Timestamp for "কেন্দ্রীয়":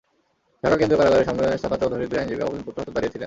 0.79-0.99